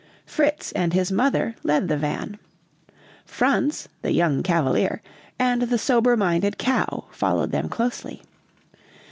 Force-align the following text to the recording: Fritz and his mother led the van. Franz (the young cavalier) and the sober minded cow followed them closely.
Fritz 0.25 0.71
and 0.71 0.93
his 0.93 1.11
mother 1.11 1.55
led 1.61 1.87
the 1.87 1.95
van. 1.95 2.39
Franz 3.23 3.87
(the 4.01 4.11
young 4.11 4.41
cavalier) 4.41 4.99
and 5.37 5.61
the 5.61 5.77
sober 5.77 6.17
minded 6.17 6.57
cow 6.57 7.05
followed 7.11 7.51
them 7.51 7.69
closely. 7.69 8.23